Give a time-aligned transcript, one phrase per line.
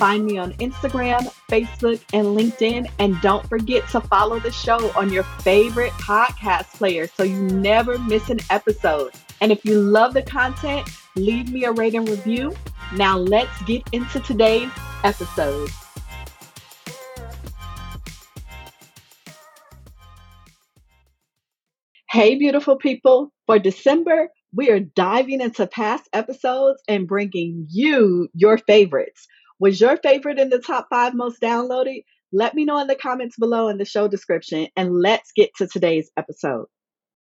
[0.00, 2.90] Find me on Instagram, Facebook, and LinkedIn.
[2.98, 7.98] And don't forget to follow the show on your favorite podcast player so you never
[7.98, 9.12] miss an episode.
[9.42, 12.56] And if you love the content, leave me a rate and review.
[12.96, 14.70] Now let's get into today's
[15.04, 15.68] episode.
[22.08, 23.34] Hey, beautiful people.
[23.44, 29.28] For December, we are diving into past episodes and bringing you your favorites.
[29.60, 32.04] Was your favorite in the top five most downloaded?
[32.32, 35.68] Let me know in the comments below in the show description, and let's get to
[35.68, 36.64] today's episode.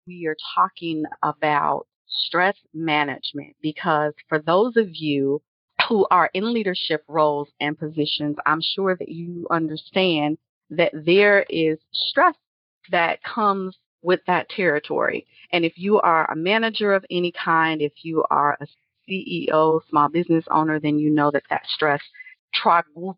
[0.06, 5.42] We are talking about stress management because for those of you
[5.88, 10.38] who are in leadership roles and positions, I'm sure that you understand
[10.72, 12.36] that there is stress
[12.92, 15.26] that comes with that territory.
[15.54, 18.68] And if you are a manager of any kind, if you are a
[19.10, 22.02] CEO, small business owner, then you know that that stress
[22.62, 23.18] quadruple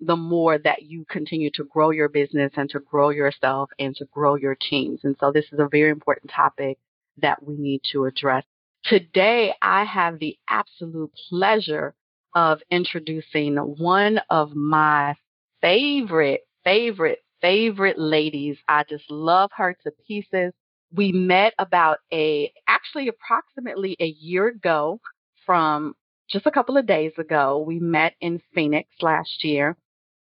[0.00, 4.04] the more that you continue to grow your business and to grow yourself and to
[4.06, 5.00] grow your teams.
[5.02, 6.78] And so this is a very important topic
[7.20, 8.44] that we need to address.
[8.84, 11.94] Today, I have the absolute pleasure
[12.34, 15.16] of introducing one of my
[15.60, 18.56] favorite, favorite, favorite ladies.
[18.68, 20.52] I just love her to pieces.
[20.92, 25.00] We met about a, actually approximately a year ago
[25.44, 25.94] from
[26.28, 27.64] just a couple of days ago.
[27.66, 29.76] We met in Phoenix last year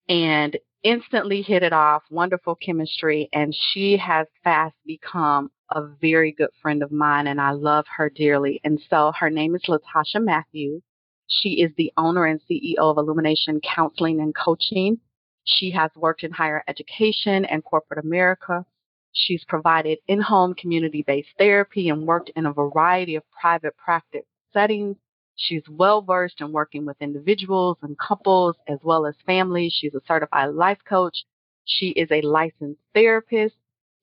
[0.08, 2.02] and instantly hit it off.
[2.10, 3.28] Wonderful chemistry.
[3.32, 8.10] And she has fast become a very good friend of mine and I love her
[8.10, 8.60] dearly.
[8.64, 10.82] And so her name is Latasha Matthews.
[11.28, 14.98] She is the owner and CEO of Illumination Counseling and Coaching.
[15.44, 18.64] She has worked in higher education and corporate America.
[19.12, 24.24] She's provided in home community based therapy and worked in a variety of private practice
[24.52, 24.96] settings
[25.40, 29.72] She's well versed in working with individuals and couples as well as families.
[29.72, 31.24] She's a certified life coach.
[31.64, 33.56] She is a licensed therapist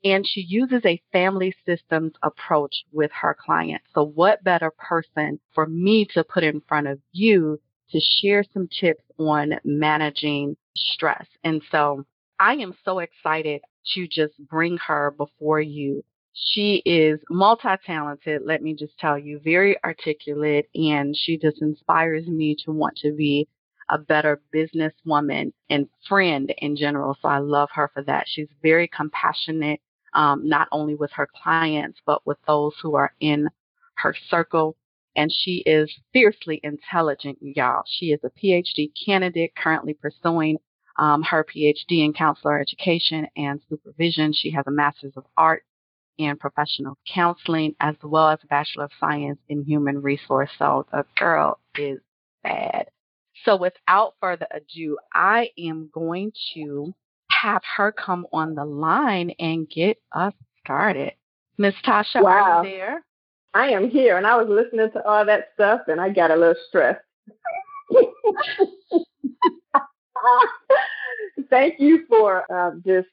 [0.03, 3.85] and she uses a family systems approach with her clients.
[3.93, 7.59] So what better person for me to put in front of you
[7.91, 11.25] to share some tips on managing stress.
[11.43, 12.05] And so
[12.39, 13.61] I am so excited
[13.93, 16.03] to just bring her before you
[16.39, 22.27] she is multi talented, let me just tell you, very articulate, and she just inspires
[22.27, 23.47] me to want to be
[23.89, 27.17] a better businesswoman and friend in general.
[27.21, 28.25] So I love her for that.
[28.27, 29.79] She's very compassionate,
[30.13, 33.49] um, not only with her clients, but with those who are in
[33.95, 34.75] her circle.
[35.15, 37.83] And she is fiercely intelligent, y'all.
[37.87, 40.57] She is a PhD candidate currently pursuing
[40.99, 44.33] um, her PhD in counselor education and supervision.
[44.33, 45.63] She has a master's of art
[46.17, 50.49] in professional counseling as well as a Bachelor of Science in Human Resource.
[50.57, 51.99] So the girl is
[52.43, 52.87] bad.
[53.45, 56.93] So without further ado, I am going to
[57.29, 60.33] have her come on the line and get us
[60.63, 61.13] started.
[61.57, 62.59] Miss Tasha, wow.
[62.59, 63.03] are you there?
[63.53, 66.35] I am here, and I was listening to all that stuff, and I got a
[66.35, 66.99] little stressed.
[71.49, 73.07] Thank you for uh, just,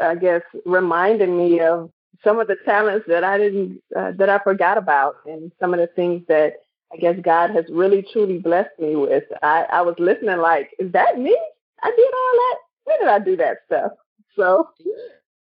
[0.00, 1.90] I guess, reminding me of
[2.24, 5.80] some of the talents that I didn't uh, that I forgot about, and some of
[5.80, 6.54] the things that
[6.92, 9.24] I guess God has really truly blessed me with.
[9.42, 11.36] I, I was listening like, is that me?
[11.82, 12.56] I did all that.
[12.84, 13.92] When did I do that stuff?
[14.36, 14.68] So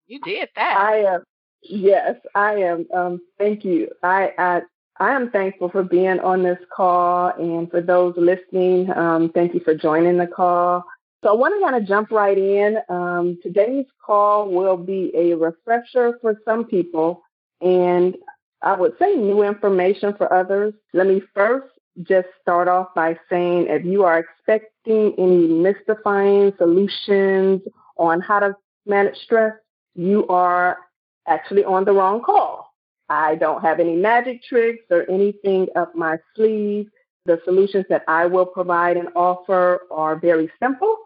[0.08, 0.78] you did that.
[0.78, 1.24] I am.
[1.64, 2.88] Yes, I am.
[2.94, 3.90] Um, thank you.
[4.04, 4.62] I, I
[5.00, 9.60] I am thankful for being on this call, and for those listening, um, thank you
[9.60, 10.84] for joining the call.
[11.24, 12.78] So I want to kind of jump right in.
[12.90, 17.22] Um, today's call will be a refresher for some people,
[17.62, 18.16] and
[18.64, 20.74] I would say new information for others.
[20.94, 21.68] Let me first
[22.02, 27.62] just start off by saying if you are expecting any mystifying solutions
[27.98, 28.56] on how to
[28.88, 29.54] manage stress,
[29.94, 30.80] you are
[31.28, 32.74] actually on the wrong call.
[33.10, 36.88] I don't have any magic tricks or anything up my sleeve.
[37.26, 40.98] The solutions that I will provide and offer are very simple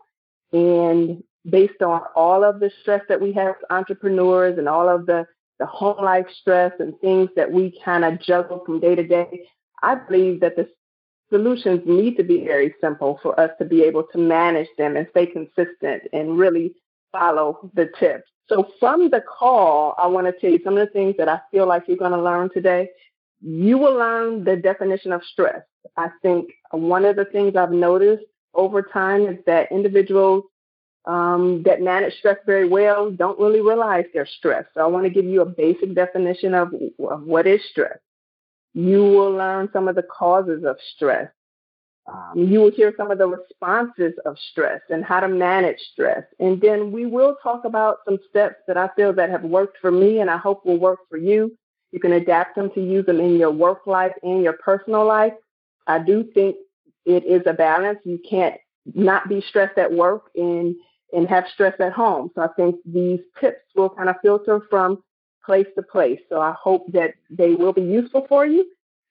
[0.55, 5.05] and based on all of the stress that we have as entrepreneurs and all of
[5.05, 5.25] the,
[5.59, 9.47] the home life stress and things that we kind of juggle from day to day,
[9.83, 10.69] I believe that the
[11.29, 15.07] solutions need to be very simple for us to be able to manage them and
[15.11, 16.73] stay consistent and really
[17.11, 18.29] follow the tips.
[18.47, 21.41] So from the call, I want to tell you some of the things that I
[21.51, 22.89] feel like you're going to learn today.
[23.41, 25.61] You will learn the definition of stress.
[25.97, 28.23] I think one of the things I've noticed
[28.55, 30.43] over time is that individuals
[31.05, 34.69] um, that manage stress very well don't really realize they're stressed.
[34.73, 37.99] So I want to give you a basic definition of, of what is stress.
[38.73, 41.29] You will learn some of the causes of stress.
[42.07, 46.23] Um, you will hear some of the responses of stress and how to manage stress.
[46.39, 49.91] And then we will talk about some steps that I feel that have worked for
[49.91, 51.57] me and I hope will work for you.
[51.91, 55.33] You can adapt them to use them in your work life and your personal life.
[55.87, 56.57] I do think
[57.05, 57.99] it is a balance.
[58.03, 58.55] You can't
[58.93, 60.75] not be stressed at work and
[61.13, 62.31] and have stress at home.
[62.35, 65.01] So I think these tips will kind of filter from
[65.45, 66.19] place to place.
[66.29, 68.65] So I hope that they will be useful for you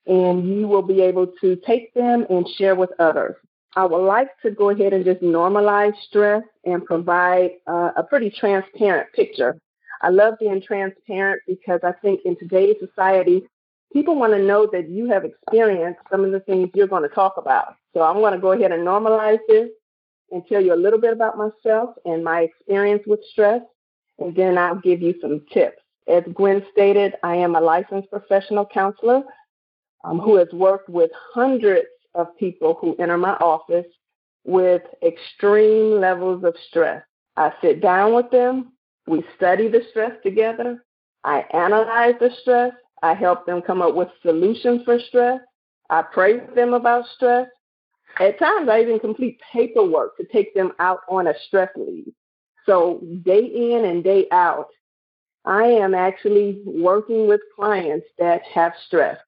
[0.06, 3.36] and you will be able to take them and share with others.
[3.76, 8.30] I would like to go ahead and just normalize stress and provide uh, a pretty
[8.30, 9.56] transparent picture.
[10.02, 13.44] I love being transparent because I think in today's society,
[13.94, 17.14] people want to know that you have experienced some of the things you're going to
[17.14, 17.76] talk about.
[17.94, 19.70] So I'm going to go ahead and normalize this
[20.30, 23.62] and tell you a little bit about myself and my experience with stress,
[24.18, 25.80] and then I'll give you some tips.
[26.08, 29.22] As Gwen stated, I am a licensed professional counselor
[30.02, 33.86] um, who has worked with hundreds of people who enter my office
[34.44, 37.02] with extreme levels of stress.
[37.36, 38.72] I sit down with them,
[39.06, 40.84] we study the stress together,
[41.22, 42.72] I analyze the stress,
[43.04, 45.40] I help them come up with solutions for stress,
[45.90, 47.48] I pray with them about stress,
[48.20, 52.12] at times, I even complete paperwork to take them out on a stress leave.
[52.64, 54.68] So, day in and day out,
[55.44, 59.18] I am actually working with clients that have stress.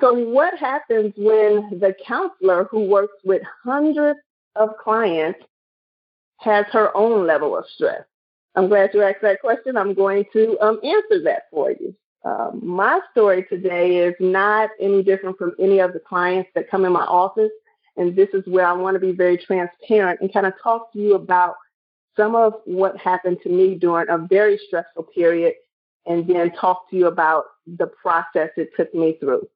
[0.00, 4.20] So, what happens when the counselor who works with hundreds
[4.54, 5.40] of clients
[6.38, 8.04] has her own level of stress?
[8.54, 9.76] I'm glad you asked that question.
[9.76, 11.94] I'm going to um, answer that for you.
[12.24, 16.84] Um, my story today is not any different from any of the clients that come
[16.84, 17.52] in my office.
[17.96, 20.98] And this is where I want to be very transparent and kind of talk to
[20.98, 21.56] you about
[22.16, 25.54] some of what happened to me during a very stressful period
[26.06, 29.48] and then talk to you about the process it took me through.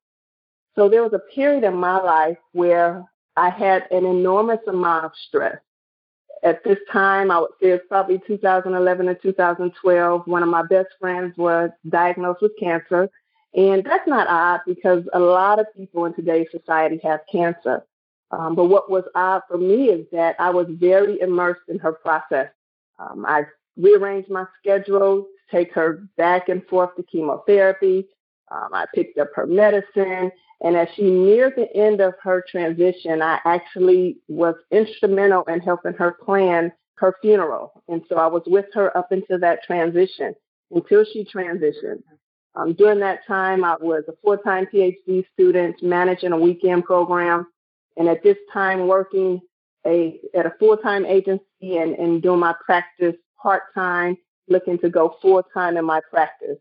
[0.76, 3.04] So there was a period in my life where
[3.36, 5.58] I had an enormous amount of stress.
[6.44, 10.26] At this time, I would say it's probably 2011 and 2012.
[10.26, 13.08] One of my best friends was diagnosed with cancer.
[13.54, 17.84] And that's not odd because a lot of people in today's society have cancer.
[18.32, 21.92] Um, but what was odd for me is that I was very immersed in her
[21.92, 22.48] process.
[22.98, 23.44] Um, I
[23.76, 28.08] rearranged my schedule to take her back and forth to chemotherapy.
[28.50, 30.32] Um, I picked up her medicine.
[30.62, 35.94] And as she neared the end of her transition, I actually was instrumental in helping
[35.94, 37.82] her plan her funeral.
[37.88, 40.34] And so I was with her up until that transition,
[40.70, 42.02] until she transitioned.
[42.54, 47.46] Um, during that time, I was a full time PhD student managing a weekend program
[47.96, 49.40] and at this time working
[49.86, 54.16] a at a full time agency and, and doing my practice part time,
[54.48, 56.58] looking to go full time in my practice.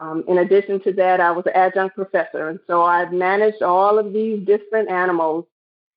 [0.00, 3.98] Um, in addition to that, I was an adjunct professor, and so I've managed all
[3.98, 5.46] of these different animals.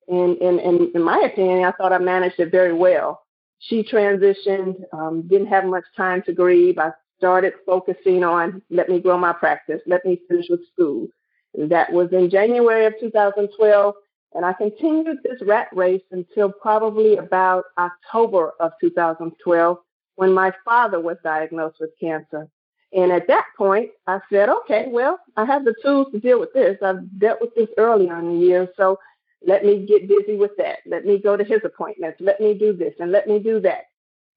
[0.08, 3.24] And, and, and in my opinion, I thought I managed it very well.
[3.60, 6.78] She transitioned, um, didn't have much time to grieve.
[6.78, 11.08] I started focusing on let me grow my practice, let me finish with school.
[11.56, 13.96] That was in January of 2012.
[14.34, 19.78] And I continued this rat race until probably about October of 2012
[20.16, 22.48] when my father was diagnosed with cancer.
[22.94, 26.54] And at that point, I said, okay, well, I have the tools to deal with
[26.54, 26.78] this.
[26.82, 28.98] I've dealt with this earlier in the year, so
[29.46, 30.80] let me get busy with that.
[30.86, 32.20] Let me go to his appointments.
[32.22, 33.84] Let me do this and let me do that.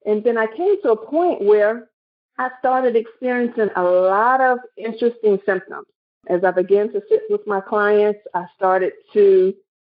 [0.05, 1.89] And then I came to a point where
[2.39, 5.87] I started experiencing a lot of interesting symptoms.
[6.29, 9.55] As I began to sit with my clients, I started to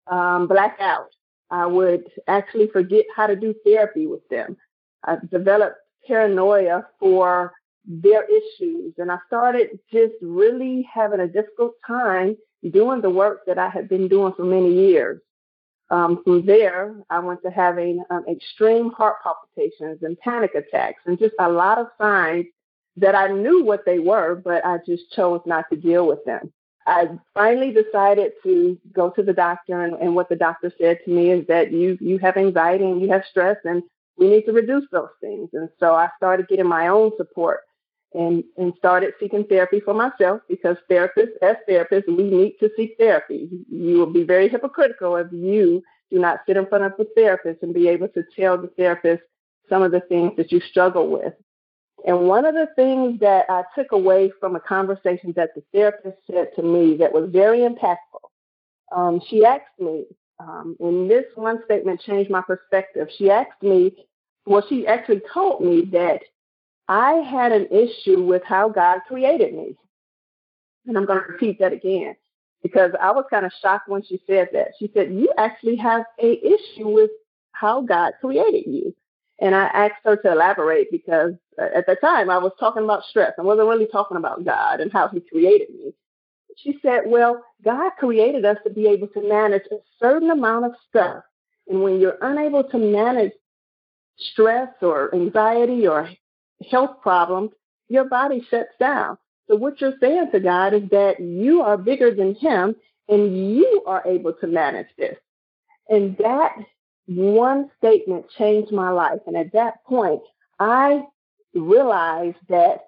[0.08, 1.10] um, black out.
[1.50, 4.58] I would actually forget how to do therapy with them.
[5.04, 5.78] I developed
[6.08, 7.54] paranoia for
[7.86, 12.38] their issues, and I started just really having a difficult time
[12.70, 15.20] doing the work that I had been doing for many years.
[15.90, 21.20] Um, from there, I went to having um, extreme heart palpitations and panic attacks, and
[21.20, 22.46] just a lot of signs
[22.98, 26.54] that I knew what they were, but I just chose not to deal with them.
[26.86, 31.12] I finally decided to go to the doctor, and, and what the doctor said to
[31.12, 33.84] me is that you you have anxiety and you have stress, and
[34.18, 35.50] we need to reduce those things.
[35.54, 37.62] And so I started getting my own support
[38.14, 42.96] and and started seeking therapy for myself because therapists, as therapists, we need to seek
[43.00, 43.50] therapy.
[43.70, 47.64] You will be very hypocritical if you do not sit in front of a therapist
[47.64, 49.24] and be able to tell the therapist
[49.70, 51.34] some of the things that you struggle with.
[52.06, 56.18] And one of the things that I took away from a conversation that the therapist
[56.30, 58.30] said to me that was very impactful,
[58.92, 60.06] um, she asked me,
[60.40, 63.08] um, and this one statement changed my perspective.
[63.18, 63.96] She asked me,
[64.46, 66.22] well, she actually told me that
[66.92, 69.78] I had an issue with how God created me.
[70.86, 72.18] And I'm going to repeat that again
[72.62, 74.74] because I was kind of shocked when she said that.
[74.78, 77.10] She said, You actually have a issue with
[77.54, 78.94] how God created you.
[79.40, 83.06] And I asked her to elaborate because uh, at the time I was talking about
[83.06, 83.32] stress.
[83.40, 85.94] I wasn't really talking about God and how He created me.
[86.58, 90.74] She said, Well, God created us to be able to manage a certain amount of
[90.90, 91.24] stuff.
[91.70, 93.32] And when you're unable to manage
[94.18, 96.10] stress or anxiety or
[96.70, 97.52] health problems,
[97.90, 99.18] your body shuts down.
[99.48, 102.76] So what you're saying to God is that you are bigger than Him
[103.10, 105.18] and you are able to manage this.
[105.90, 106.56] And that
[107.08, 109.20] one statement changed my life.
[109.28, 110.22] And at that point,
[110.60, 111.04] I
[111.54, 112.86] realized that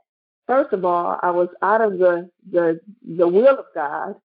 [0.47, 4.15] first of all, I was out of the the, the will of God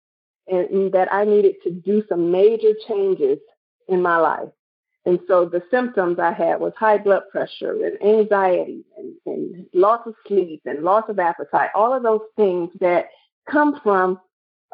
[0.46, 3.38] and, and that I needed to do some major changes
[3.88, 4.48] in my life.
[5.08, 10.02] And so the symptoms I had was high blood pressure and anxiety and, and loss
[10.04, 13.06] of sleep and loss of appetite, all of those things that
[13.50, 14.20] come from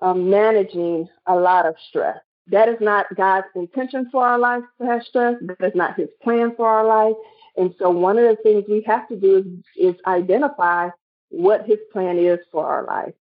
[0.02, 2.18] um, managing a lot of stress.
[2.48, 5.36] That is not God's intention for our life to have stress.
[5.40, 7.14] That is not his plan for our life.
[7.56, 10.88] And so one of the things we have to do is, is identify
[11.28, 13.14] what his plan is for our life.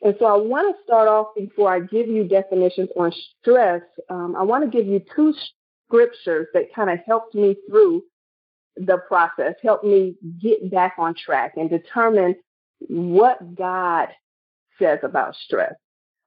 [0.00, 3.82] And so I want to start off before I give you definitions on stress.
[4.08, 5.34] Um, I want to give you two
[5.92, 8.02] scriptures that kind of helped me through
[8.76, 12.34] the process, helped me get back on track and determine
[12.88, 14.08] what God
[14.78, 15.74] says about stress.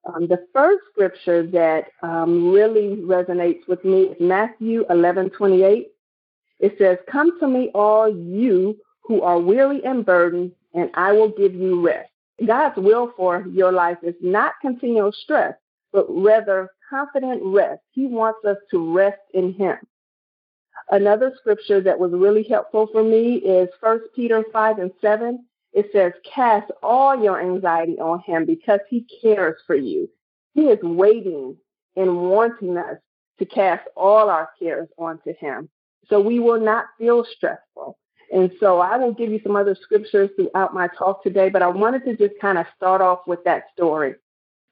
[0.06, 5.88] Um, the first scripture that um, really resonates with me is Matthew 11 28.
[6.60, 11.30] It says, Come to me, all you who are weary and burdened, and I will
[11.30, 12.10] give you rest.
[12.46, 15.56] God's will for your life is not continual stress,
[15.92, 17.82] but rather confident rest.
[17.92, 19.78] He wants us to rest in Him.
[20.90, 25.90] Another scripture that was really helpful for me is 1 Peter 5 and 7 it
[25.92, 30.10] says, Cast all your anxiety on him because he cares for you.
[30.54, 31.58] He is waiting
[31.98, 32.98] and wanting us
[33.40, 35.70] to cast all our cares onto him.
[36.10, 38.00] So we will not feel stressful.
[38.32, 41.68] And so I will give you some other scriptures throughout my talk today, but I
[41.68, 44.16] wanted to just kind of start off with that story.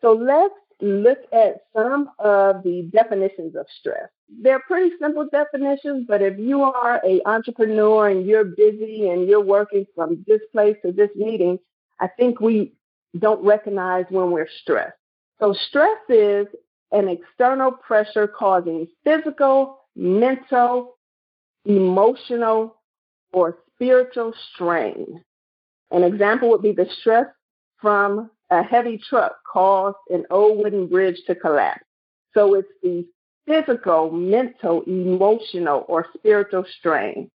[0.02, 4.10] So let's look at some of the definitions of stress.
[4.42, 9.44] They're pretty simple definitions, but if you are a entrepreneur and you're busy and you're
[9.44, 11.58] working from this place to this meeting,
[12.00, 12.74] I think we
[13.18, 14.98] don't recognize when we're stressed.
[15.40, 16.48] So stress is
[16.92, 20.98] an external pressure causing physical, mental,
[21.66, 22.76] emotional,
[23.32, 25.24] or spiritual strain.
[25.92, 27.28] An example would be the stress
[27.78, 31.84] from a heavy truck caused an old wooden bridge to collapse.
[32.34, 33.06] So it's the
[33.48, 37.30] physical, mental, emotional, or spiritual strain.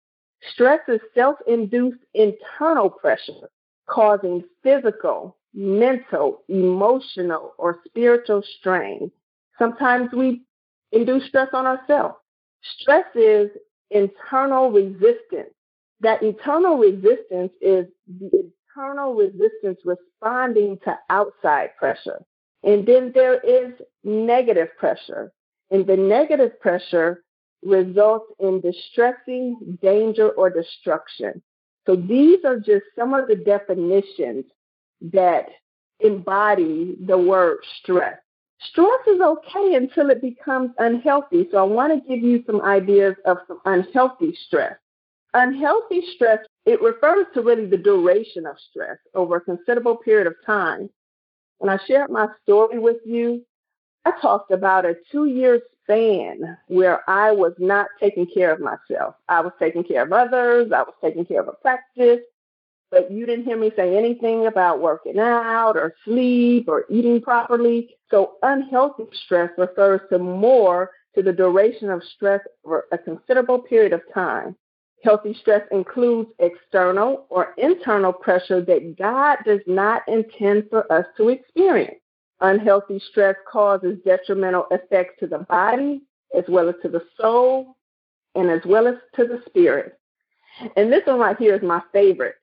[0.54, 3.50] Stress is self induced internal pressure
[3.90, 9.12] causing physical, mental, emotional, or spiritual strain.
[9.60, 10.44] Sometimes we
[10.92, 12.16] induce stress on ourselves.
[12.64, 13.50] Stress is
[13.92, 15.54] internal resistance.
[16.02, 22.24] That internal resistance is the internal resistance responding to outside pressure.
[22.64, 25.32] And then there is negative pressure.
[25.72, 27.24] And the negative pressure
[27.64, 31.42] results in distressing, danger, or destruction.
[31.86, 34.46] So these are just some of the definitions
[35.14, 35.48] that
[36.00, 38.18] embody the word stress.
[38.60, 41.48] Stress is okay until it becomes unhealthy.
[41.52, 44.76] So I want to give you some ideas of some unhealthy stress.
[45.34, 50.36] Unhealthy stress, it refers to really the duration of stress over a considerable period of
[50.46, 50.90] time.
[51.60, 53.46] When I shared my story with you,
[54.06, 59.16] I talked about a two year span where I was not taking care of myself.
[59.28, 62.22] I was taking care of others, I was taking care of a practice,
[62.90, 67.90] but you didn't hear me say anything about working out or sleep or eating properly.
[68.10, 73.92] So unhealthy stress refers to more to the duration of stress over a considerable period
[73.94, 74.56] of time.
[75.04, 81.30] Healthy stress includes external or internal pressure that God does not intend for us to
[81.30, 82.00] experience.
[82.42, 86.02] Unhealthy stress causes detrimental effects to the body,
[86.36, 87.78] as well as to the soul,
[88.36, 90.00] and as well as to the spirit.
[90.76, 92.36] And this one right here is my favorite.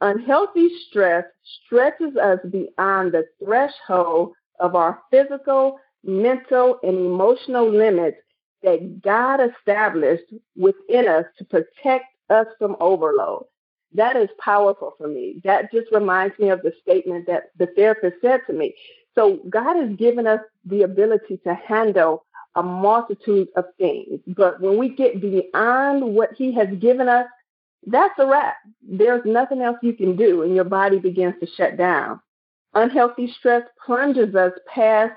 [0.00, 1.24] Unhealthy stress
[1.64, 8.18] stretches us beyond the threshold of our physical, mental, and emotional limits
[8.62, 13.44] that God established within us to protect us from overload.
[13.94, 15.40] That is powerful for me.
[15.44, 18.74] That just reminds me of the statement that the therapist said to me.
[19.14, 24.20] So God has given us the ability to handle a multitude of things.
[24.26, 27.26] But when we get beyond what He has given us,
[27.86, 28.56] that's a wrap.
[28.82, 32.20] There's nothing else you can do, and your body begins to shut down.
[32.74, 35.14] Unhealthy stress plunges us past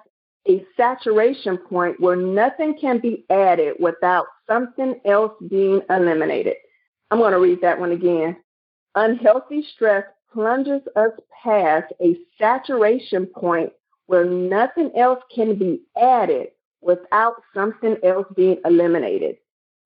[0.47, 6.55] a saturation point where nothing can be added without something else being eliminated.
[7.09, 8.37] I'm going to read that one again.
[8.95, 11.11] Unhealthy stress plunges us
[11.43, 13.71] past a saturation point
[14.07, 16.47] where nothing else can be added
[16.81, 19.37] without something else being eliminated.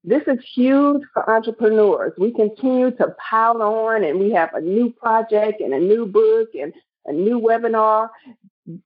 [0.03, 2.13] This is huge for entrepreneurs.
[2.17, 6.49] We continue to pile on and we have a new project and a new book
[6.53, 6.73] and
[7.05, 8.09] a new webinar,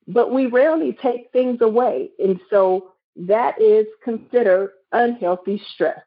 [0.07, 2.11] but we rarely take things away.
[2.19, 5.99] And so that is considered unhealthy stress.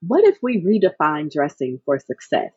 [0.00, 2.52] What if we redefine dressing for success?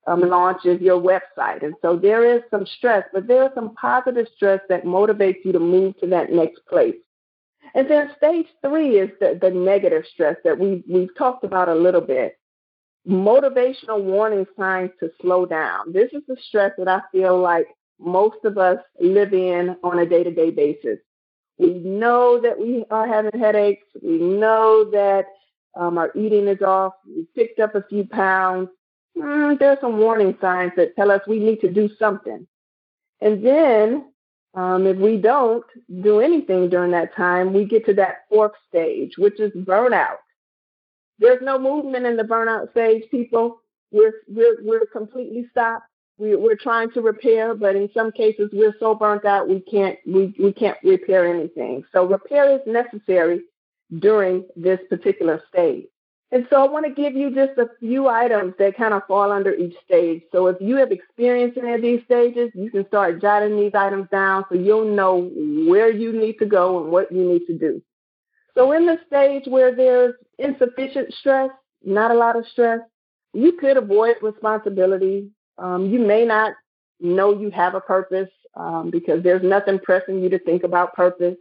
[0.06, 1.62] um, launches your website.
[1.62, 5.52] And so there is some stress, but there is some positive stress that motivates you
[5.52, 6.96] to move to that next place.
[7.74, 11.74] And then stage three is the, the negative stress that we, we've talked about a
[11.74, 12.38] little bit.
[13.08, 15.92] Motivational warning signs to slow down.
[15.92, 20.06] This is the stress that I feel like most of us live in on a
[20.06, 20.98] day to day basis.
[21.58, 23.86] We know that we are having headaches.
[24.02, 25.26] We know that
[25.76, 28.68] um, our eating is off, we picked up a few pounds,
[29.20, 32.46] mm, are some warning signs that tell us we need to do something.
[33.20, 34.06] And then,
[34.54, 35.64] um, if we don't
[36.02, 40.18] do anything during that time, we get to that fourth stage, which is burnout.
[41.18, 43.60] There's no movement in the burnout stage, people.
[43.92, 45.84] We're we're we're completely stopped.
[46.18, 49.98] We, we're trying to repair, but in some cases we're so burnt out we can't
[50.06, 51.84] we, we can't repair anything.
[51.92, 53.42] So repair is necessary
[53.98, 55.86] during this particular stage.
[56.32, 59.32] And so I want to give you just a few items that kind of fall
[59.32, 60.22] under each stage.
[60.30, 64.08] So if you have experienced any of these stages, you can start jotting these items
[64.10, 65.28] down so you'll know
[65.68, 67.82] where you need to go and what you need to do.
[68.54, 71.50] So in the stage where there's insufficient stress,
[71.84, 72.80] not a lot of stress,
[73.32, 75.30] you could avoid responsibility.
[75.58, 76.52] Um, you may not
[77.00, 81.36] know you have a purpose um, because there's nothing pressing you to think about purpose.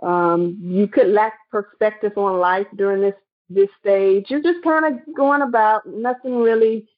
[0.00, 3.14] Um, you could lack perspective on life during this
[3.48, 4.26] this stage.
[4.28, 6.88] You're just kind of going about, nothing really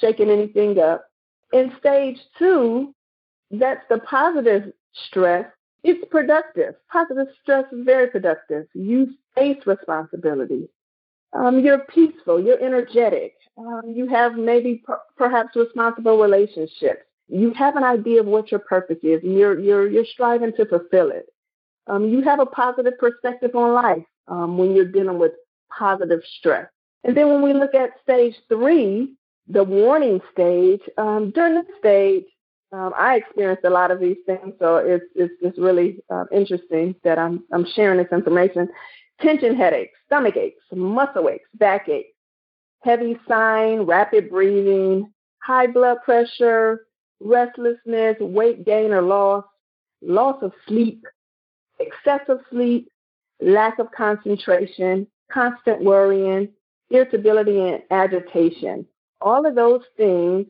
[0.00, 1.04] shaking anything up.
[1.52, 2.94] In stage two,
[3.50, 4.72] that's the positive
[5.08, 5.46] stress.
[5.82, 6.74] It's productive.
[6.90, 8.66] Positive stress is very productive.
[8.74, 10.68] You face responsibility.
[11.32, 12.42] Um, you're peaceful.
[12.42, 13.34] You're energetic.
[13.56, 17.02] Um, you have maybe per- perhaps responsible relationships.
[17.28, 20.66] You have an idea of what your purpose is, and you're you're you're striving to
[20.66, 21.26] fulfill it
[21.86, 25.32] um, you have a positive perspective on life um, when you're dealing with
[25.76, 26.68] positive stress.
[27.04, 29.14] And then when we look at stage three,
[29.48, 32.24] the warning stage, um, during this stage,
[32.72, 36.94] um, I experienced a lot of these things, so it's it's, it's really uh, interesting
[37.02, 38.68] that I'm I'm sharing this information.
[39.20, 42.14] Tension headaches, stomach aches, muscle aches, back aches,
[42.82, 46.86] heavy sighing, rapid breathing, high blood pressure,
[47.20, 49.44] restlessness, weight gain or loss,
[50.00, 51.04] loss of sleep,
[51.80, 52.88] excessive sleep,
[53.40, 56.48] lack of concentration, constant worrying,
[56.90, 58.86] irritability, and agitation.
[59.20, 60.46] All of those things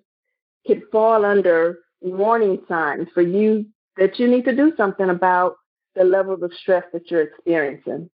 [0.67, 3.67] could fall under warning signs for you
[3.97, 5.57] that you need to do something about
[5.95, 8.09] the level of stress that you're experiencing.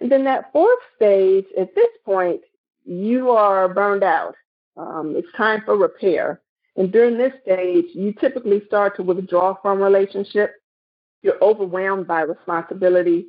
[0.00, 2.40] And then that fourth stage, at this point,
[2.84, 4.34] you are burned out.
[4.76, 6.40] Um, it's time for repair.
[6.76, 10.54] And during this stage, you typically start to withdraw from relationships.
[11.22, 13.26] You're overwhelmed by responsibility.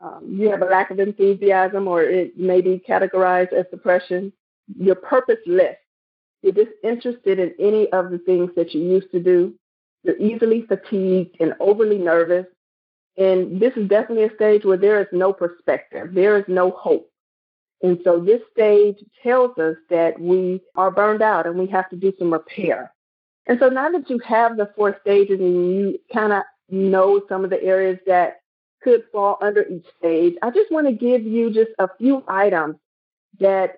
[0.00, 4.32] Um, you have a lack of enthusiasm, or it may be categorized as depression.
[4.78, 5.76] You're purposeless.
[6.42, 9.54] You're disinterested in any of the things that you used to do.
[10.02, 12.46] You're easily fatigued and overly nervous.
[13.18, 17.10] And this is definitely a stage where there is no perspective, there is no hope.
[17.82, 21.96] And so this stage tells us that we are burned out and we have to
[21.96, 22.92] do some repair.
[23.46, 27.42] And so now that you have the four stages and you kind of know some
[27.42, 28.39] of the areas that
[28.82, 32.76] could fall under each stage, I just want to give you just a few items
[33.38, 33.76] that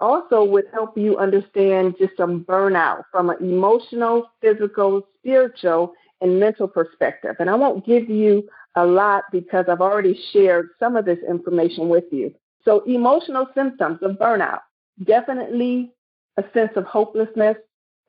[0.00, 6.66] also would help you understand just some burnout from an emotional, physical, spiritual, and mental
[6.66, 7.36] perspective.
[7.38, 11.88] And I won't give you a lot because I've already shared some of this information
[11.88, 12.34] with you.
[12.64, 14.60] So, emotional symptoms of burnout
[15.02, 15.92] definitely
[16.36, 17.56] a sense of hopelessness.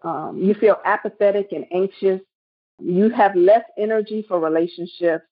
[0.04, 2.22] Um, you feel apathetic and anxious.
[2.80, 5.26] You have less energy for relationships.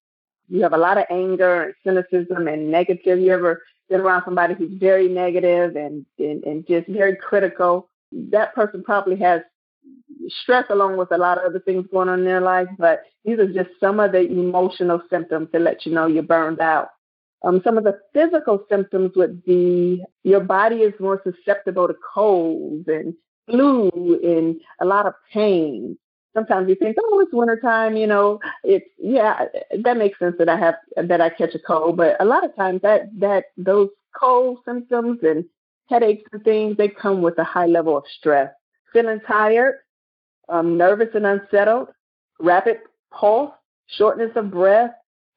[0.50, 3.20] You have a lot of anger and cynicism and negative.
[3.20, 7.90] You ever been around somebody who's very negative and, and, and just very critical?
[8.12, 9.42] That person probably has
[10.30, 13.40] stress along with a lot of other things going on in their life, but these
[13.40, 16.90] are just some of the emotional symptoms that let you know you're burned out.
[17.44, 22.88] Um, some of the physical symptoms would be your body is more susceptible to colds
[22.88, 23.14] and
[23.48, 23.90] flu
[24.24, 25.98] and a lot of pain.
[26.34, 29.46] Sometimes you think, oh, it's wintertime, you know, it's yeah,
[29.84, 32.56] that makes sense that I have that I catch a cold, but a lot of
[32.56, 35.46] times that that those cold symptoms and
[35.90, 38.52] headaches and things they come with a high level of stress.
[38.94, 39.76] Feeling tired,
[40.50, 41.90] um, nervous and unsettled,
[42.40, 42.78] rapid
[43.12, 43.52] pulse,
[43.88, 44.92] shortness of breath,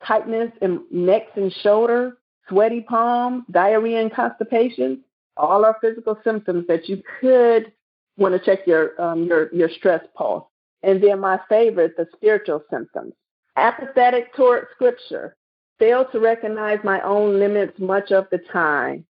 [0.04, 2.12] tightness in necks and shoulders,
[2.48, 5.02] sweaty palms, diarrhea and constipation,
[5.36, 7.72] all are physical symptoms that you could
[8.16, 10.44] want to check your um, your your stress pulse.
[10.86, 13.12] And then my favorite, the spiritual symptoms.
[13.56, 15.36] Apathetic toward scripture.
[15.80, 19.04] Fail to recognize my own limits much of the time.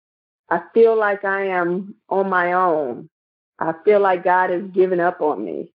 [0.48, 3.10] I feel like I am on my own.
[3.58, 5.70] I feel like God has given up on me.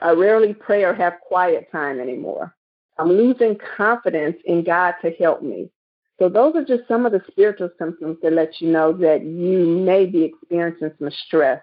[0.00, 2.52] I rarely pray or have quiet time anymore.
[2.98, 5.70] I'm losing confidence in God to help me.
[6.18, 9.66] So those are just some of the spiritual symptoms that let you know that you
[9.66, 11.62] may be experiencing some stress.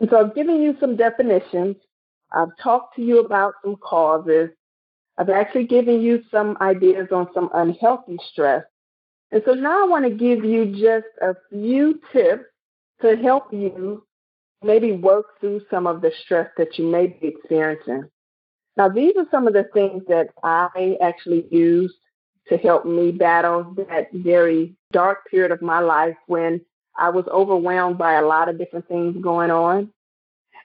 [0.00, 1.76] And so I've given you some definitions.
[2.32, 4.50] I've talked to you about some causes.
[5.16, 8.64] I've actually given you some ideas on some unhealthy stress.
[9.30, 12.44] And so now I want to give you just a few tips
[13.02, 14.04] to help you
[14.62, 18.04] maybe work through some of the stress that you may be experiencing.
[18.76, 21.94] Now, these are some of the things that I actually used
[22.48, 26.60] to help me battle that very dark period of my life when
[26.96, 29.92] I was overwhelmed by a lot of different things going on.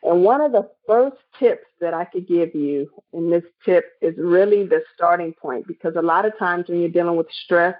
[0.03, 4.15] And one of the first tips that I could give you, and this tip is
[4.17, 7.75] really the starting point because a lot of times when you're dealing with stress,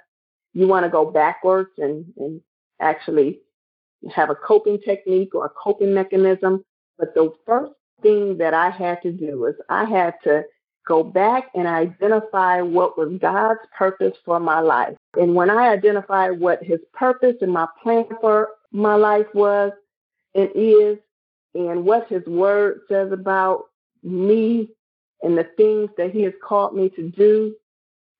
[0.54, 2.42] you want to go backwards and, and
[2.80, 3.42] actually
[4.14, 6.64] have a coping technique or a coping mechanism.
[6.98, 10.44] But the first thing that I had to do was I had to
[10.88, 14.96] go back and identify what was God's purpose for my life.
[15.16, 19.72] And when I identified what his purpose and my plan for my life was
[20.36, 20.98] and is,
[21.56, 23.66] and what his word says about
[24.02, 24.70] me
[25.22, 27.56] and the things that he has called me to do,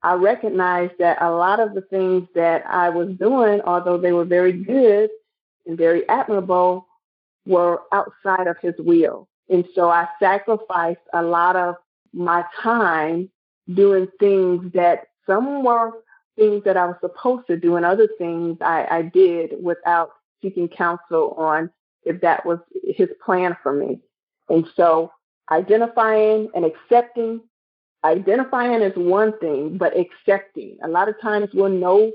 [0.02, 4.26] I recognized that a lot of the things that I was doing, although they were
[4.26, 5.10] very good
[5.66, 6.88] and very admirable,
[7.46, 9.28] were outside of his will.
[9.50, 11.76] And so I sacrificed a lot of
[12.14, 13.30] my time
[13.74, 15.92] doing things that some were
[16.38, 20.68] things that I was supposed to do, and other things I, I did without seeking
[20.68, 21.70] counsel on
[22.06, 24.00] if that was his plan for me.
[24.50, 25.12] And so
[25.52, 27.42] identifying and accepting,
[28.04, 30.78] identifying is one thing, but accepting.
[30.84, 32.12] A lot of times we'll know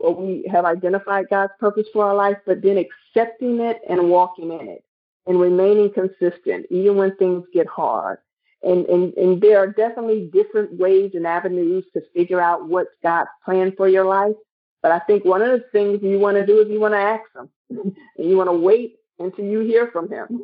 [0.00, 4.50] or we have identified God's purpose for our life, but then accepting it and walking
[4.50, 4.82] in it
[5.26, 8.18] and remaining consistent, even when things get hard.
[8.62, 13.30] And, and, and there are definitely different ways and avenues to figure out what's God's
[13.44, 14.36] plan for your life.
[14.82, 16.98] But I think one of the things you want to do is you want to
[16.98, 17.50] ask Him.
[17.70, 17.94] and
[18.30, 20.42] you want to wait until you hear from Him.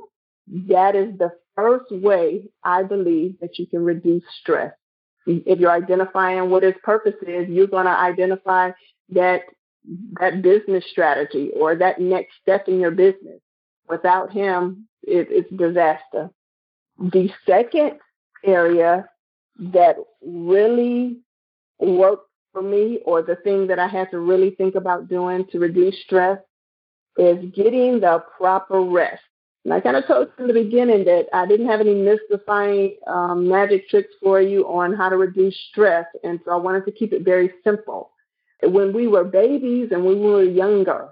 [0.69, 4.73] That is the first way I believe that you can reduce stress.
[5.27, 8.71] if you're identifying what his purpose is, you're going to identify
[9.09, 9.43] that
[10.21, 13.41] that business strategy or that next step in your business.
[13.89, 16.31] Without him, it, it's disaster.
[16.99, 17.99] The second
[18.45, 19.09] area
[19.59, 21.19] that really
[21.79, 25.59] worked for me, or the thing that I had to really think about doing to
[25.59, 26.39] reduce stress,
[27.19, 29.23] is getting the proper rest.
[29.65, 32.97] And I kind of told you in the beginning that I didn't have any mystifying
[33.09, 36.07] um, magic tricks for you on how to reduce stress.
[36.23, 38.13] And so I wanted to keep it very simple.
[38.63, 41.09] When we were babies and when we were younger,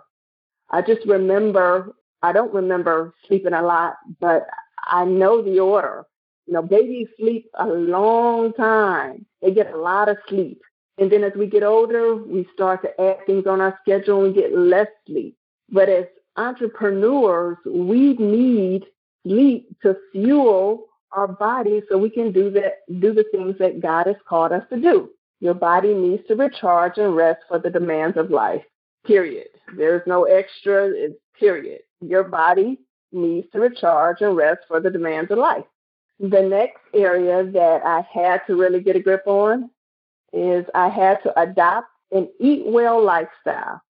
[0.70, 4.46] I just remember, I don't remember sleeping a lot, but
[4.84, 6.04] I know the order.
[6.46, 9.26] You know, babies sleep a long time.
[9.42, 10.60] They get a lot of sleep.
[10.98, 14.34] And then as we get older, we start to add things on our schedule and
[14.34, 15.36] get less sleep.
[15.74, 16.04] But as
[16.36, 18.84] entrepreneurs, we need
[19.26, 24.06] sleep to fuel our body so we can do that, do the things that God
[24.06, 25.10] has called us to do.
[25.40, 28.62] Your body needs to recharge and rest for the demands of life.
[29.04, 29.48] Period.
[29.76, 30.90] There's no extra.
[30.90, 31.80] It's period.
[32.00, 32.78] Your body
[33.10, 35.64] needs to recharge and rest for the demands of life.
[36.20, 39.70] The next area that I had to really get a grip on
[40.32, 43.82] is I had to adopt an eat well lifestyle.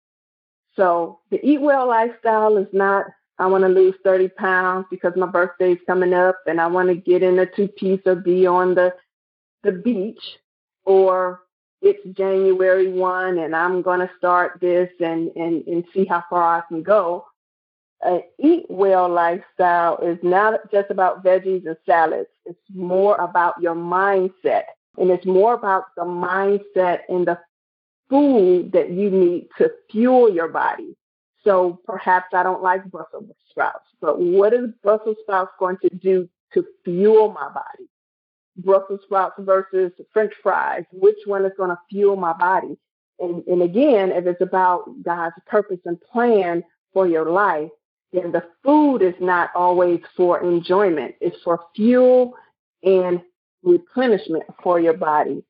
[0.77, 3.07] So the eat well lifestyle is not
[3.39, 6.91] I want to lose 30 pounds because my birthday is coming up and I want
[6.91, 8.95] to get in a two piece or be on the
[9.63, 10.23] the beach
[10.85, 11.41] or
[11.81, 16.59] it's January 1 and I'm going to start this and, and, and see how far
[16.59, 17.27] I can go.
[18.03, 22.29] An eat well lifestyle is not just about veggies and salads.
[22.47, 24.65] It's more about your mindset
[24.99, 27.39] and it's more about the mindset and the
[28.13, 30.95] food that you need to fuel your body.
[31.45, 36.29] So perhaps I don't like Brussels sprouts, but what is Brussels sprouts going to do
[36.53, 37.89] to fuel my body?
[38.59, 42.77] Brussels sprouts versus French fries, which one is going to fuel my body?
[43.19, 47.71] And, and again, if it's about God's purpose and plan for your life,
[48.13, 51.15] then the food is not always for enjoyment.
[51.23, 52.35] It's for fuel
[52.83, 53.23] and
[53.63, 55.43] replenishment for your body.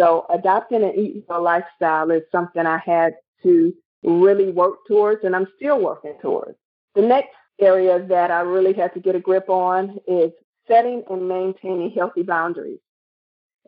[0.00, 5.36] So adopting an eat well lifestyle is something I had to really work towards and
[5.36, 6.56] I'm still working towards.
[6.94, 10.30] The next area that I really had to get a grip on is
[10.66, 12.78] setting and maintaining healthy boundaries.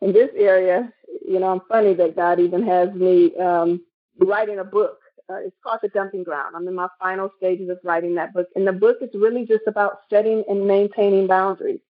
[0.01, 0.90] In this area,
[1.29, 3.83] you know, I'm funny that God even has me um,
[4.18, 4.99] writing a book.
[5.29, 6.57] Uh, it's called The Dumping Ground.
[6.57, 8.49] I'm in my final stages of writing that book.
[8.57, 11.81] And the book is really just about setting and maintaining boundaries,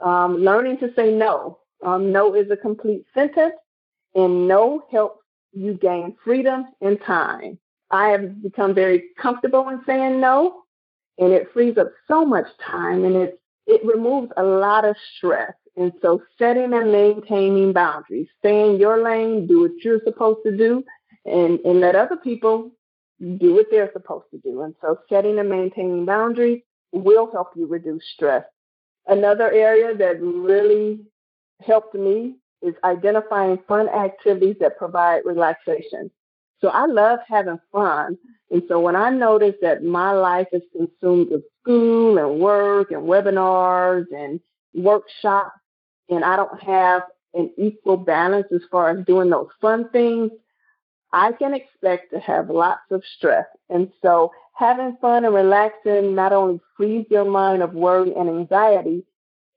[0.00, 1.60] um, learning to say no.
[1.80, 3.54] Um, no is a complete sentence,
[4.14, 7.58] and no helps you gain freedom and time.
[7.90, 10.62] I have become very comfortable in saying no,
[11.18, 15.52] and it frees up so much time and it it removes a lot of stress.
[15.76, 20.56] And so setting and maintaining boundaries, stay in your lane, do what you're supposed to
[20.56, 20.82] do,
[21.24, 22.72] and, and let other people
[23.20, 24.62] do what they're supposed to do.
[24.62, 28.44] And so setting and maintaining boundaries will help you reduce stress.
[29.06, 31.00] Another area that really
[31.60, 36.10] helped me is identifying fun activities that provide relaxation.
[36.60, 38.18] So I love having fun.
[38.50, 43.02] And so when I notice that my life is consumed with school and work and
[43.02, 44.40] webinars and
[44.74, 45.58] workshops,
[46.08, 47.02] and I don't have
[47.34, 50.30] an equal balance as far as doing those fun things,
[51.12, 53.46] I can expect to have lots of stress.
[53.68, 59.04] And so having fun and relaxing not only frees your mind of worry and anxiety,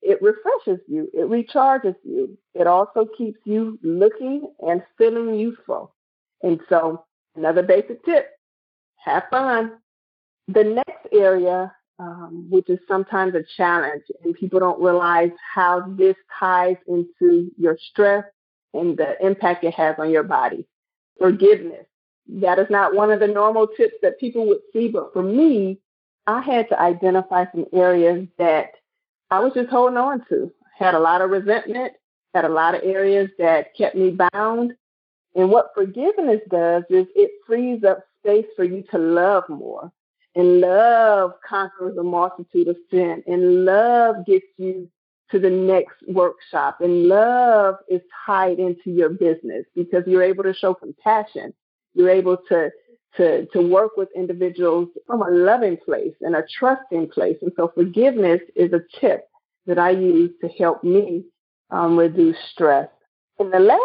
[0.01, 2.37] it refreshes you, it recharges you.
[2.53, 5.93] It also keeps you looking and feeling useful.
[6.41, 8.29] And so, another basic tip
[8.97, 9.73] have fun.
[10.47, 16.15] The next area, um, which is sometimes a challenge, and people don't realize how this
[16.39, 18.25] ties into your stress
[18.73, 20.67] and the impact it has on your body
[21.21, 21.85] forgiveness.
[22.27, 25.79] That is not one of the normal tips that people would see, but for me,
[26.27, 28.71] I had to identify some areas that
[29.31, 30.51] I was just holding on to.
[30.77, 31.93] Had a lot of resentment,
[32.33, 34.73] had a lot of areas that kept me bound.
[35.35, 39.91] And what forgiveness does is it frees up space for you to love more.
[40.35, 43.23] And love conquers a multitude of sin.
[43.25, 44.89] And love gets you
[45.31, 46.81] to the next workshop.
[46.81, 51.53] And love is tied into your business because you're able to show compassion.
[51.93, 52.69] You're able to
[53.17, 57.37] to to work with individuals from a loving place and a trusting place.
[57.41, 59.27] And so forgiveness is a tip
[59.65, 61.25] that I use to help me
[61.69, 62.89] um, reduce stress.
[63.39, 63.81] And the last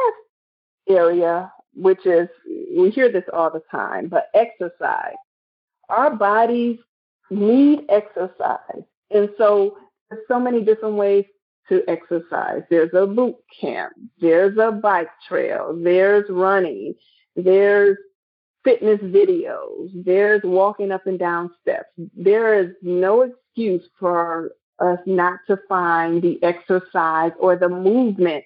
[0.89, 2.29] area, which is
[2.77, 5.17] we hear this all the time, but exercise.
[5.89, 6.79] Our bodies
[7.31, 8.83] need exercise.
[9.11, 9.77] And so
[10.11, 11.25] there's so many different ways
[11.69, 12.63] to exercise.
[12.71, 13.93] There's a boot camp.
[14.21, 15.79] There's a bike trail.
[15.83, 16.95] There's running.
[17.35, 17.97] There's
[18.67, 19.91] fitness videos.
[19.95, 21.89] There's walking up and down steps.
[22.17, 24.51] There is no excuse for
[24.81, 28.45] us not to find the exercise or the movement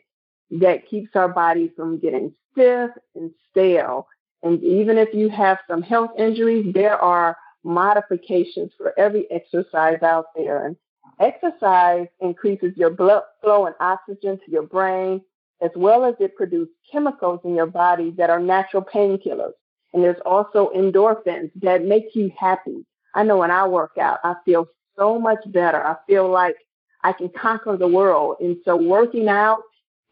[0.50, 4.06] that keeps our body from getting stiff and stale.
[4.42, 10.26] And even if you have some health injuries, there are modifications for every exercise out
[10.36, 10.66] there.
[10.66, 10.76] And
[11.18, 15.22] exercise increases your blood flow and oxygen to your brain,
[15.62, 19.52] as well as it produces chemicals in your body that are natural painkillers.
[19.92, 22.86] And there's also endorphins that make you happy.
[23.14, 25.84] I know when I work out, I feel so much better.
[25.84, 26.56] I feel like
[27.02, 28.36] I can conquer the world.
[28.40, 29.62] And so working out,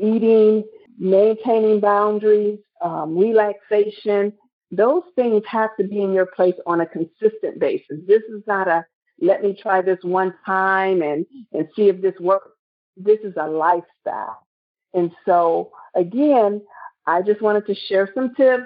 [0.01, 0.64] eating,
[0.99, 4.33] maintaining boundaries, um, relaxation,
[4.71, 7.99] those things have to be in your place on a consistent basis.
[8.07, 8.85] This is not a
[9.21, 12.51] let me try this one time and, and see if this works.
[12.97, 14.47] This is a lifestyle.
[14.95, 16.62] And so again,
[17.07, 18.64] I just wanted to share some tips,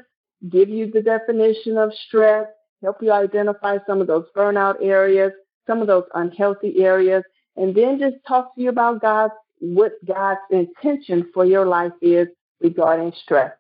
[0.51, 2.47] give you the definition of stress,
[2.83, 5.33] help you identify some of those burnout areas,
[5.67, 7.23] some of those unhealthy areas,
[7.57, 12.27] and then just talk to you about God's what God's intention for your life is
[12.61, 13.53] regarding stress.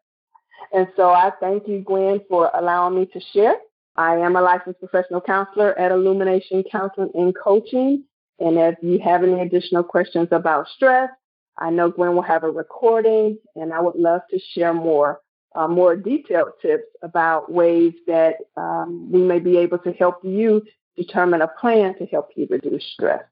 [0.73, 3.55] And so I thank you, Gwen, for allowing me to share.
[3.97, 8.05] I am a licensed professional counselor at Illumination Counseling and Coaching.
[8.40, 11.11] And if you have any additional questions about stress,
[11.59, 15.21] I know Gwen will have a recording, and I would love to share more,
[15.55, 20.62] uh, more detailed tips about ways that um, we may be able to help you
[20.97, 23.23] determine a plan to help you reduce stress.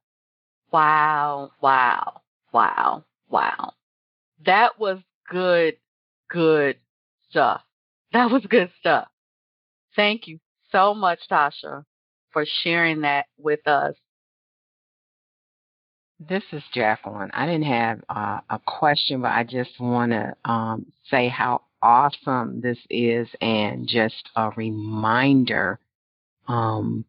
[0.72, 2.20] Wow, wow,
[2.52, 3.72] wow, wow.
[4.46, 5.76] That was good,
[6.28, 6.76] good
[7.28, 7.62] stuff.
[8.12, 9.08] That was good stuff.
[9.96, 10.38] Thank you
[10.72, 11.84] so much, Tasha,
[12.32, 13.94] for sharing that with us.
[16.20, 17.30] This is Jacqueline.
[17.32, 22.60] I didn't have uh, a question, but I just want to um, say how awesome
[22.60, 25.78] this is and just a reminder
[26.48, 27.04] um,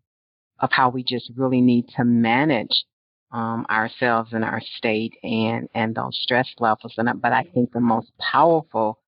[0.59, 2.85] of how we just really need to manage
[3.31, 6.93] um, ourselves and our state and, and those stress levels.
[6.97, 8.99] And, but I think the most powerful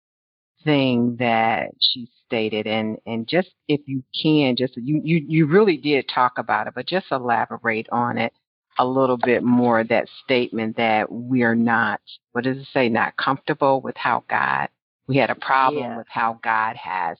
[0.63, 5.75] thing that she stated and and just if you can just you you you really
[5.75, 8.31] did talk about it but just elaborate on it
[8.79, 11.99] a little bit more that statement that we're not
[12.31, 14.69] what does it say not comfortable with how God
[15.07, 15.97] we had a problem yeah.
[15.97, 17.17] with how God has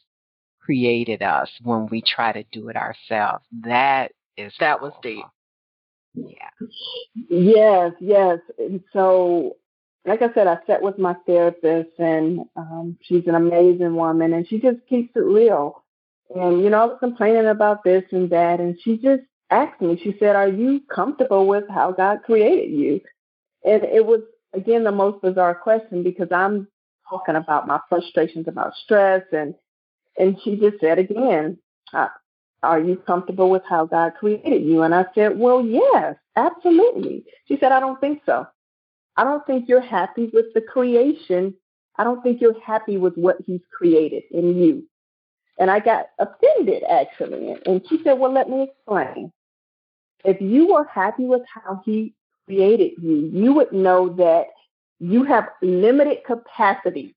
[0.62, 5.26] created us when we try to do it ourselves that is that was deep
[6.14, 6.50] yeah
[7.30, 9.58] yes yes and so
[10.06, 14.48] like I said, I sat with my therapist, and um, she's an amazing woman, and
[14.48, 15.84] she just keeps it real.
[16.36, 20.00] And you know, I was complaining about this and that, and she just asked me.
[20.04, 23.02] She said, "Are you comfortable with how God created you?"
[23.64, 24.22] And it was
[24.54, 26.68] again the most bizarre question because I'm
[27.10, 29.56] talking about my frustrations about stress, and
[30.18, 31.58] and she just said again,
[32.64, 37.58] "Are you comfortable with how God created you?" And I said, "Well, yes, absolutely." She
[37.58, 38.48] said, "I don't think so."
[39.16, 41.54] I don't think you're happy with the creation.
[41.98, 44.88] I don't think you're happy with what he's created in you.
[45.60, 47.56] And I got offended actually.
[47.66, 49.32] And she said, Well, let me explain.
[50.26, 54.48] If you were happy with how he created you, you would know that
[55.00, 57.16] you have limited capacity.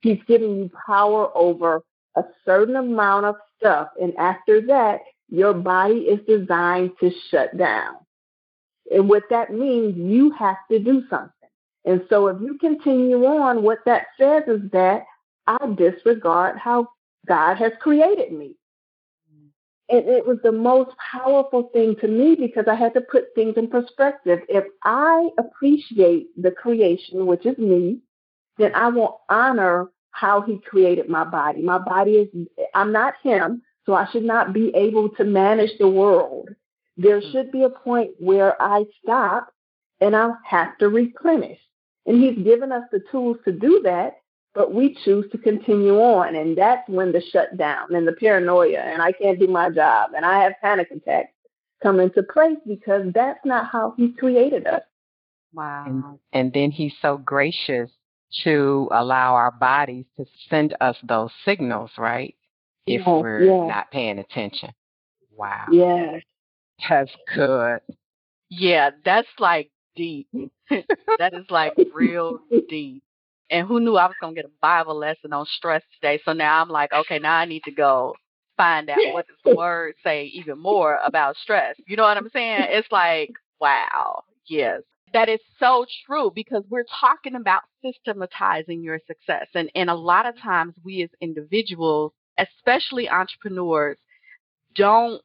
[0.00, 1.82] He's giving you power over
[2.16, 3.88] a certain amount of stuff.
[4.00, 7.96] And after that, your body is designed to shut down.
[8.92, 11.30] And what that means, you have to do something.
[11.84, 15.04] And so if you continue on, what that says is that
[15.46, 16.88] I disregard how
[17.26, 18.56] God has created me.
[19.92, 23.58] And it was the most powerful thing to me because I had to put things
[23.58, 24.40] in perspective.
[24.48, 27.98] If I appreciate the creation, which is me,
[28.56, 31.60] then I will honor how he created my body.
[31.62, 32.28] My body is,
[32.74, 36.48] I'm not him, so I should not be able to manage the world.
[36.96, 37.30] There hmm.
[37.30, 39.52] should be a point where I stop
[40.00, 41.58] and I have to replenish.
[42.06, 44.14] And He's given us the tools to do that,
[44.54, 46.36] but we choose to continue on.
[46.36, 50.24] And that's when the shutdown and the paranoia and I can't do my job and
[50.24, 51.32] I have panic attacks
[51.82, 54.82] come into place because that's not how He created us.
[55.52, 55.84] Wow.
[55.86, 57.90] And, and then He's so gracious
[58.44, 62.34] to allow our bodies to send us those signals, right?
[62.86, 63.68] If yes, we're yes.
[63.68, 64.72] not paying attention.
[65.36, 65.66] Wow.
[65.70, 66.22] Yes.
[66.88, 67.80] That's good.
[68.48, 70.28] Yeah, that's like deep.
[70.70, 72.38] that is like real
[72.68, 73.02] deep.
[73.52, 76.20] And who knew I was gonna get a Bible lesson on stress today?
[76.24, 78.14] So now I'm like, okay, now I need to go
[78.56, 81.76] find out what does the word say even more about stress.
[81.86, 82.66] You know what I'm saying?
[82.70, 83.30] It's like,
[83.60, 84.80] wow, yes.
[85.12, 89.46] That is so true because we're talking about systematizing your success.
[89.54, 93.98] And, and a lot of times we as individuals, especially entrepreneurs,
[94.74, 95.20] don't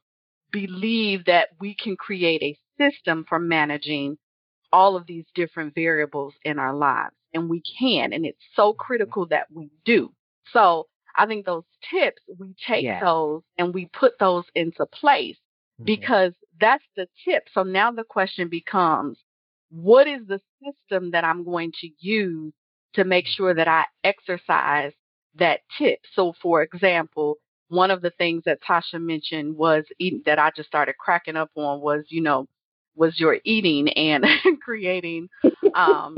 [0.51, 4.17] believe that we can create a system for managing
[4.73, 7.15] all of these different variables in our lives.
[7.37, 8.13] And we can.
[8.13, 10.11] And it's so critical that we do.
[10.51, 12.99] So I think those tips, we take yeah.
[12.99, 15.85] those and we put those into place mm-hmm.
[15.85, 17.43] because that's the tip.
[17.53, 19.17] So now the question becomes,
[19.69, 22.53] what is the system that I'm going to use
[22.93, 23.33] to make mm-hmm.
[23.33, 24.93] sure that I exercise
[25.35, 25.99] that tip?
[26.13, 27.37] So for example,
[27.69, 29.83] one of the things that Tasha mentioned was
[30.25, 32.47] that I just started cracking up on was, you know,
[32.95, 34.25] was your eating and
[34.63, 35.29] creating
[35.75, 36.17] um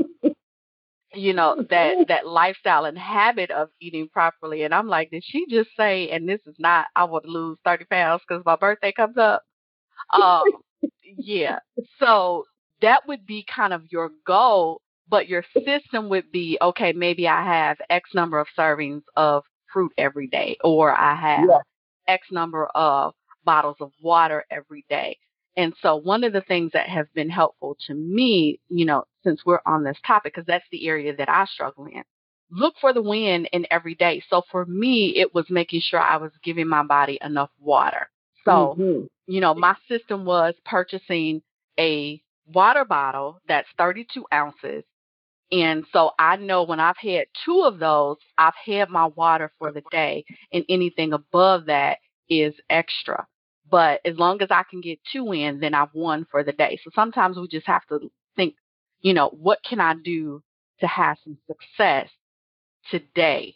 [1.14, 4.62] you know that that lifestyle and habit of eating properly.
[4.62, 7.58] And i'm like did she just say and this is not i want to lose
[7.64, 9.42] 30 pounds because my birthday comes up.
[10.12, 10.44] Um
[11.16, 11.58] yeah.
[11.98, 12.44] So
[12.80, 17.44] that would be kind of your goal but your system would be okay maybe i
[17.44, 19.42] have x number of servings of
[19.72, 21.58] fruit every day or i have yeah.
[22.06, 23.12] x number of
[23.44, 25.16] bottles of water every day
[25.60, 29.42] and so one of the things that has been helpful to me, you know, since
[29.44, 32.02] we're on this topic, because that's the area that I struggle in,
[32.50, 34.22] look for the win in every day.
[34.30, 38.08] So for me, it was making sure I was giving my body enough water.
[38.46, 39.04] So, mm-hmm.
[39.26, 41.42] you know, my system was purchasing
[41.78, 44.82] a water bottle that's 32 ounces.
[45.52, 49.72] And so I know when I've had two of those, I've had my water for
[49.72, 51.98] the day, and anything above that
[52.30, 53.26] is extra.
[53.70, 56.78] But as long as I can get two in, then I've won for the day.
[56.82, 58.54] So sometimes we just have to think,
[59.00, 60.42] you know, what can I do
[60.80, 62.08] to have some success
[62.90, 63.54] today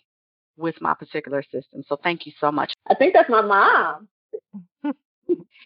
[0.57, 1.83] with my particular system?
[1.89, 2.73] So thank you so much.
[2.89, 4.09] I think that's my mom.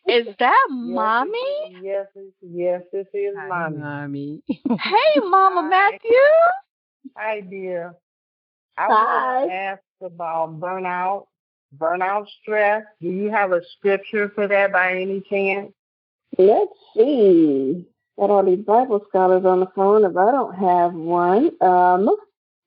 [0.09, 1.33] Is that mommy?
[1.83, 2.07] Yes,
[2.41, 3.77] yes, this is Hi, mommy.
[3.77, 4.43] mommy.
[4.49, 5.69] hey, Mama Hi.
[5.71, 6.17] Matthew.
[7.17, 7.95] Hi, dear.
[8.77, 11.27] I want to ask about burnout
[11.77, 12.85] burnout stress.
[13.01, 15.73] Do you have a scripture for that by any chance?
[16.37, 17.87] Let's see.
[18.19, 20.05] Got all these Bible scholars on the phone.
[20.05, 22.09] If I don't have one, um,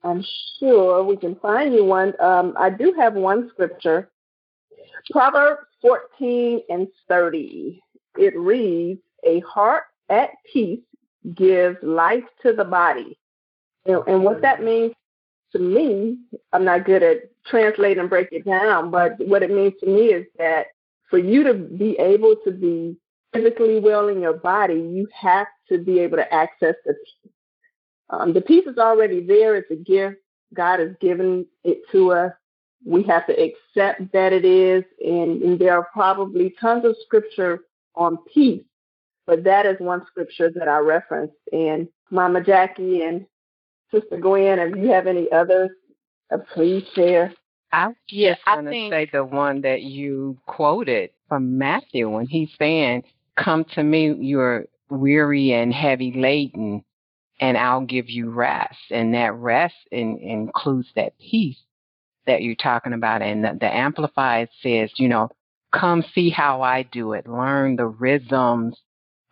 [0.03, 0.23] I'm
[0.59, 2.13] sure we can find you one.
[2.19, 4.09] Um, I do have one scripture.
[5.11, 7.81] Proverbs 14 and 30.
[8.17, 10.79] It reads, A heart at peace
[11.35, 13.17] gives life to the body.
[13.85, 14.93] And, and what that means
[15.51, 16.17] to me,
[16.53, 20.07] I'm not good at translate and break it down, but what it means to me
[20.07, 20.67] is that
[21.09, 22.97] for you to be able to be
[23.33, 27.31] physically well in your body, you have to be able to access the peace.
[28.09, 29.55] Um, the peace is already there.
[29.55, 30.17] It's a gift.
[30.53, 32.33] God has given it to us.
[32.85, 34.83] We have to accept that it is.
[34.99, 37.61] And, and there are probably tons of scripture
[37.95, 38.63] on peace,
[39.27, 41.35] but that is one scripture that I referenced.
[41.53, 43.25] And Mama Jackie and
[43.93, 45.69] Sister Gwen, if you have any others,
[46.33, 47.33] uh, please share.
[47.71, 48.93] I yes, just want to think...
[48.93, 53.03] say the one that you quoted from Matthew when he's saying,
[53.37, 56.83] "Come to me, you're weary and heavy laden,
[57.39, 61.59] and I'll give you rest." And that rest in, includes that peace
[62.27, 63.21] that you're talking about.
[63.21, 65.29] And the, the Amplified says, you know,
[65.73, 67.27] come see how I do it.
[67.27, 68.79] Learn the rhythms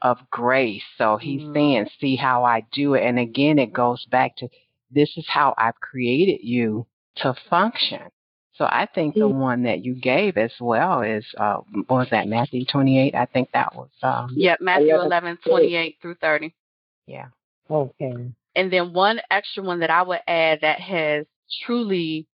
[0.01, 0.83] of grace.
[0.97, 1.53] So he's mm-hmm.
[1.53, 3.03] saying, see how I do it.
[3.03, 4.49] And again, it goes back to
[4.91, 6.87] this is how I've created you
[7.17, 8.01] to function.
[8.55, 12.27] So I think the one that you gave as well is, uh, what was that,
[12.27, 13.15] Matthew 28?
[13.15, 13.89] I think that was.
[14.03, 16.53] Um, yeah, Matthew 11, 28 through 30.
[17.07, 17.27] Yeah.
[17.71, 18.31] Okay.
[18.55, 21.25] And then one extra one that I would add that has
[21.65, 22.27] truly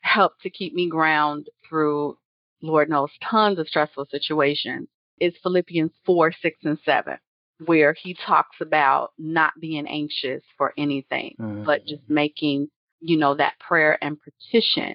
[0.00, 2.18] helped to keep me ground through,
[2.60, 4.88] Lord knows, tons of stressful situations
[5.20, 7.18] is Philippians 4, 6, and 7,
[7.64, 11.64] where he talks about not being anxious for anything, mm-hmm.
[11.64, 12.68] but just making,
[13.00, 14.94] you know, that prayer and petition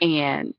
[0.00, 0.54] and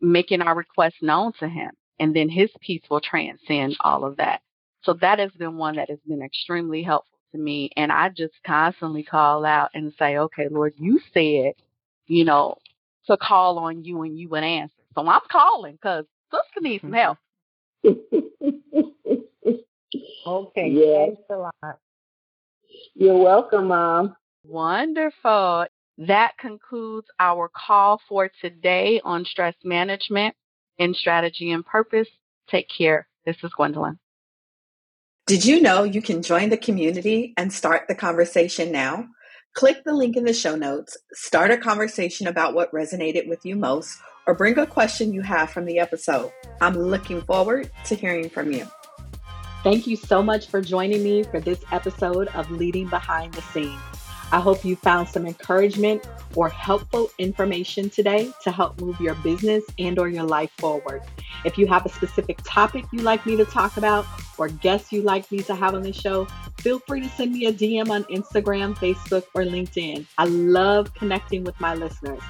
[0.00, 1.70] making our requests known to him.
[1.98, 4.40] And then his peace will transcend all of that.
[4.82, 7.70] So that has been one that has been extremely helpful to me.
[7.76, 11.54] And I just constantly call out and say, okay, Lord, you said,
[12.06, 12.56] you know,
[13.06, 14.74] to call on you and you would answer.
[14.94, 17.18] So I'm calling because sister needs some help.
[20.26, 20.68] Okay.
[20.70, 21.08] Yes.
[21.08, 21.78] Thanks a lot.
[22.94, 24.16] You're welcome, Mom.
[24.44, 25.66] Wonderful.
[25.98, 30.34] That concludes our call for today on stress management
[30.78, 32.08] and strategy and purpose.
[32.48, 33.08] Take care.
[33.26, 33.98] This is Gwendolyn.
[35.26, 39.08] Did you know you can join the community and start the conversation now?
[39.54, 43.56] Click the link in the show notes, start a conversation about what resonated with you
[43.56, 43.98] most,
[44.28, 46.30] or bring a question you have from the episode.
[46.60, 48.66] I'm looking forward to hearing from you.
[49.64, 53.80] Thank you so much for joining me for this episode of Leading Behind the Scenes.
[54.30, 56.06] I hope you found some encouragement
[56.36, 61.00] or helpful information today to help move your business and or your life forward.
[61.46, 64.04] If you have a specific topic you'd like me to talk about
[64.36, 66.26] or guests you'd like me to have on the show,
[66.58, 70.04] feel free to send me a DM on Instagram, Facebook, or LinkedIn.
[70.18, 72.20] I love connecting with my listeners.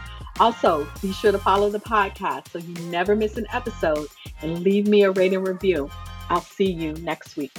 [0.41, 4.09] Also, be sure to follow the podcast so you never miss an episode
[4.43, 5.91] and leave me a rating review.
[6.31, 7.59] I'll see you next week.